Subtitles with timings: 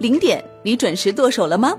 [0.00, 1.76] 零点，你准时剁手了吗？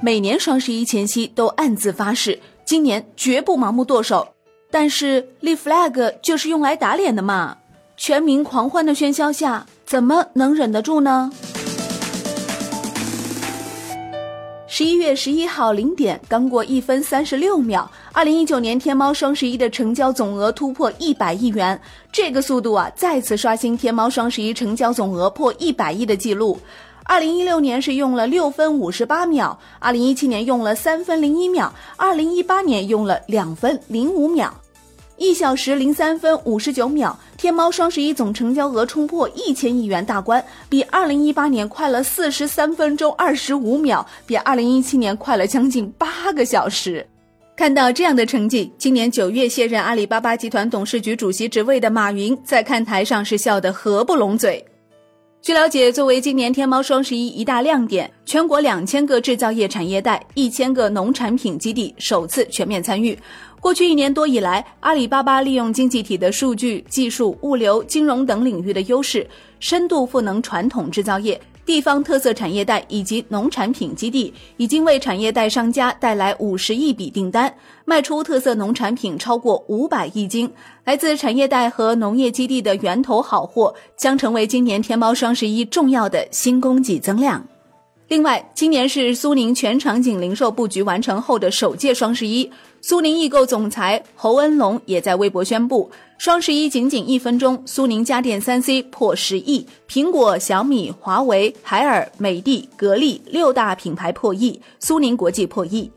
[0.00, 4.28] 每年双十一前夕都暗自发誓，今年绝不盲目剁手。
[4.70, 7.56] 但是立 flag 就是用来打脸的嘛！
[7.96, 11.32] 全民狂欢的喧嚣下，怎么能忍得住呢？
[14.78, 21.80] 十一月十一号零点，刚过一分三十六秒，二零一九年天猫双十一的成交总额突破一百亿元，
[22.12, 26.58] 这个速度啊，再次刷新天猫双十一成交总额破一百亿的记录。
[27.04, 34.52] 二零一六年是用了六分五十八秒，二零一七年用了三分零一秒，二零一八年用了两分零五秒。
[35.18, 47.06] 一小时零三分五十九秒，天猫双十一总成交额冲破一千亿元大关，比二零一八年快了四十三分钟二十五秒，比二零一七年快了将近八个小时。
[47.56, 54.62] 看到这样的成绩，今年九月卸任阿里巴巴集团董事局主席职位的马云在看台上是笑得合不拢嘴。
[55.46, 63.16] 据了解，作为今年天猫双十一一大亮点，全国两千个制造业产业带、一千个农产品基地首次全面参与。
[63.60, 69.24] 过去一年多以来，阿里巴巴利用经济体的数据、技术、物流、金融等领域的优势，
[69.60, 77.52] 深度赋能传统制造业、地方特色产业带以及农产品基地，已经为产业带商家带来五十亿笔订单，
[77.84, 80.48] 卖出特色农产品超过五百亿斤。
[80.84, 87.44] 来自产业带和农业基地的源头好货，将成为今年天猫双十一重要的新供给增量。
[88.08, 92.48] 另外，今年是苏宁全场景零售布局完成后的首届双十一。
[92.80, 105.90] 苏宁易购总裁侯恩龙也在微博宣布，双十一仅仅一分钟，苏宁家电三 C 破十亿，苹果、小米、华为、海尔、美的、格力六大品牌破亿，苏宁国际破亿。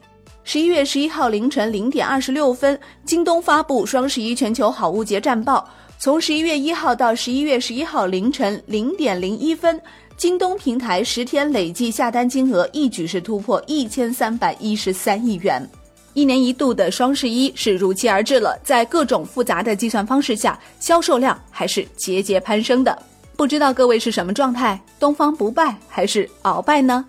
[0.43, 9.79] 十一月十一号凌晨零点二十六分，京东发布双十一全球好物节战报，从十一月一号到十一月十一号凌晨零点零一分。
[10.19, 15.65] 京东平台十天累计下单金额一举是突破一千三百一十三亿元，
[16.13, 18.59] 一年一度的双十一是如期而至了。
[18.61, 23.01] 在各种复杂的计算方式下，销售量还是节节攀升的。
[23.37, 24.77] 不知道各位是什么状态？
[24.99, 27.05] 东方不败还是鳌拜呢？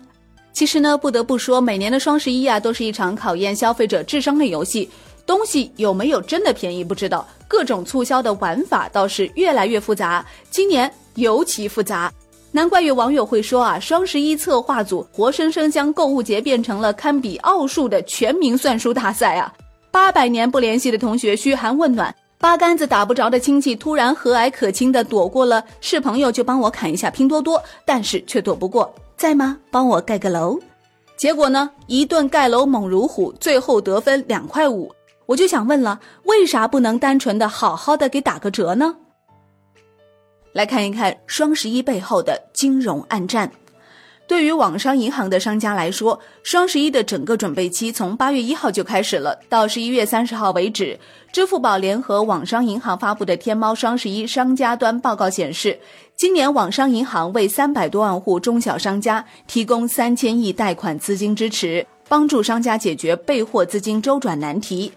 [0.53, 4.89] 其实呢，不得不说，每年的双十一啊，都是一场考验消费者智商的游戏。
[5.25, 12.09] 东西有没有真的便宜不知道，各种促销的玩法倒是越来越复杂，今年尤其复杂。
[12.53, 19.53] 难怪有网友会说啊，双十一策划组活生生将购物节变成了堪比奥数的全民算术大赛啊！
[19.89, 29.57] 八百年不联系的同学嘘寒问暖，八竿子打不着的亲戚突然和蔼可亲的躲过了，是朋友就帮我砍一下拼多多，但是却躲不过，在吗？
[29.71, 30.59] 帮我盖个楼。
[31.15, 34.91] 结果呢，一顿盖楼猛如虎，最后得分两块五。
[35.25, 38.93] 我就想问了，为啥不能单纯的好好的给打个折呢？
[40.53, 43.51] 来看一看双十一背后的金融暗战。
[44.27, 50.97] 对于网商银行的商家来说，双十一的整个准备期从八月一号就开始了，到十一月三十号为止。
[51.33, 55.77] 支付宝联合网商银行发布的天猫双十一商家端报告显示，
[56.15, 64.89] 今年网商银行为三百多万户中小商家提供三千亿贷款资金支持，帮助商家解决备货资金周转难题。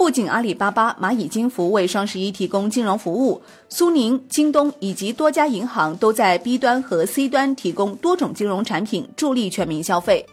[0.00, 10.24] 不仅阿里巴巴、蚂蚁金服为双十一提供金融服务，苏宁、京东以及多家银行都在 B 端和 C 端提供多种金融产品，助力全民消费。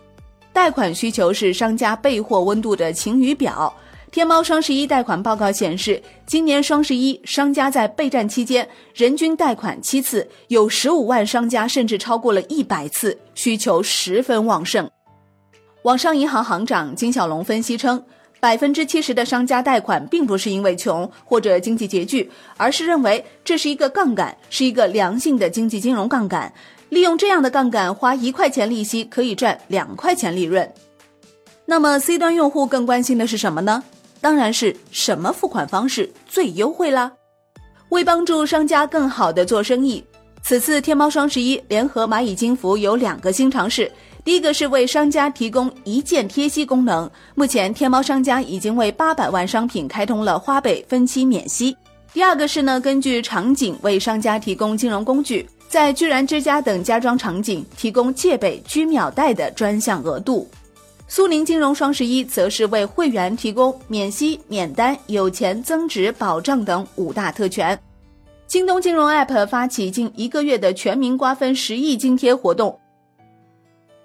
[0.53, 3.71] 贷款需求是商家备货温度的晴雨表。
[4.09, 14.89] 天猫双十一贷款报告显示，今年双十一商家在备战期间人均贷款七次，有十五万商家甚至超过了一百次，需求十分旺盛。
[15.83, 18.01] 网商银行行长金小龙分析称。
[18.39, 26.51] 百分之七十的商家贷款并不是因为穷或者经济拮据，而是认为这是一个杠杆，是一个良性的经济金融杠杆。
[26.89, 30.71] 利用这样的杠杆，花一块钱利息可以赚两块钱利润。
[31.65, 33.83] 那么 C 端用户更关心的是什么呢？
[34.21, 37.11] 当然是什么付款方式最优惠啦。
[37.89, 40.03] 为帮助商家更好的做生意，
[40.41, 43.91] 此次天猫双十一联合蚂蚁金服有两个新尝试。
[44.27, 51.73] 第一个是为商家提供一键贴息功能，目前天猫商家已经为八百万商品开通了花呗分期免息。
[52.11, 60.45] 第二个是呢，根据场景为商家提供金融工具，在居然之家等家装场景提供借呗、居秒贷的专项额度。
[61.07, 67.79] 苏宁金融双十一则是为会员提供免息、免单、有钱增值保障等五大特权。
[68.45, 72.77] 京东金融 App 发起近一个月的全民瓜分十亿津贴活动。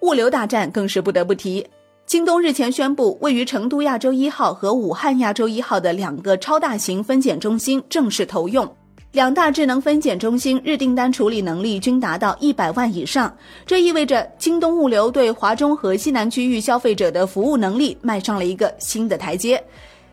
[0.03, 1.67] 物流大战更是不得不提。
[2.07, 8.69] 京东日前宣布，位于成都亚洲一号和武汉亚洲一号的两个超大型分拣中心正式投用。
[9.13, 13.35] 两大智能分拣中心日订单处理能力均达到一百万以上，
[13.65, 19.63] 这意味着京东物流对华中和西南区域消费者的服务能力迈上了一个新的台阶。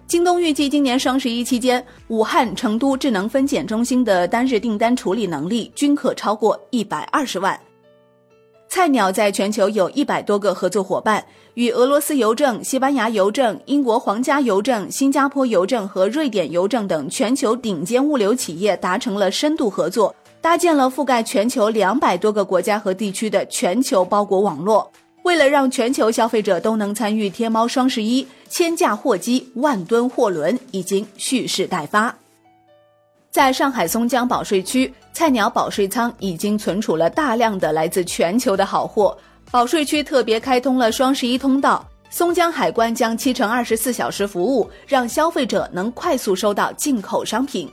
[0.05, 7.59] 京东预计今年双十一期间，武汉、成都智能分拣中心的单日订单处理能力均可超过一百二十万。
[8.69, 11.25] 菜鸟在全球有一百多个合作伙伴，
[11.55, 24.91] 与俄罗斯邮政、西班牙邮政、英国皇家邮政、新加坡邮政和瑞典邮政等全球顶尖物流企业达成了深度合作，搭建了覆盖全球两百多个国家和地区的全球包裹网络。
[25.23, 32.15] 为了让全球消费者都能参与天猫双十一，千架货机、万吨货轮已经蓄势待发。
[33.39, 39.17] 在上海松江保税区，菜鸟保税仓已经存储了大量的来自全球的好货。
[39.49, 47.71] 保税区特别开通了双十一通道，松江海关将七乘二十四小时服务，让消费者能快速收到进口商品。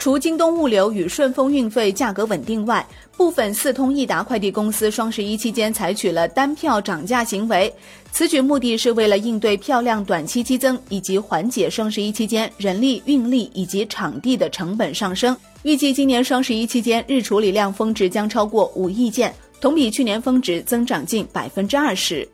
[0.00, 2.84] 除京东物流与顺丰运费价格稳定外，
[3.18, 7.70] 部分四通一达快递公司双十一期间采取了单票涨价行为。
[8.10, 15.36] 此举目的是为了应对票量短期激增，以及缓解双十一期间人力、运力以及场地的成本上升。
[15.64, 22.26] 预计今年双十一期间日处理量峰值将超过五亿件，同比去年峰值增长近百分之二十。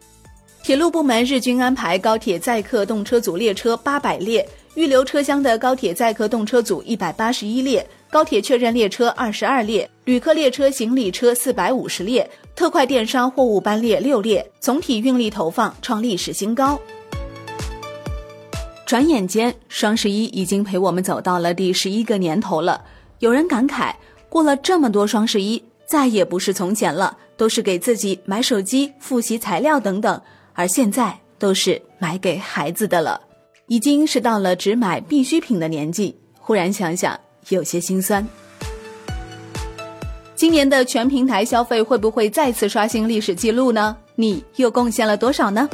[0.62, 4.48] 铁路部门日均安排高铁载客动车组列车八百列。
[4.76, 16.78] 预留车厢的高铁载客动车组一百八十一列，高铁确认列车二十二列，旅客列车、行李车四百五十列，特快电商货物班列六列，总体运力投放创历史新高。
[18.84, 22.84] 转眼间，双十一已经陪我们走到了第十一个年头了。
[23.20, 23.94] 有人感慨，
[24.28, 30.20] 过了这么多双十一，再也不是从前了，都是给自己买手机、复习材料等等，
[30.52, 33.22] 而现在都是买给孩子的了。
[33.68, 37.18] 已经是到了只买必需品的年纪，忽然想想
[37.48, 38.24] 有些心酸。
[40.36, 43.96] 今年的全平台消费会不会再次刷新历史记录呢？
[44.14, 45.68] 你又贡献了多少呢？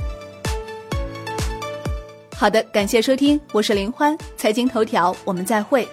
[2.35, 5.87] 好的，感谢收听，我是林欢，财经头条，我们再会。